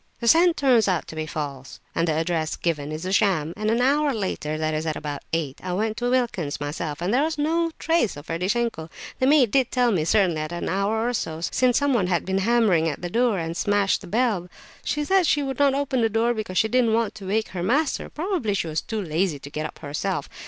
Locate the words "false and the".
1.27-2.13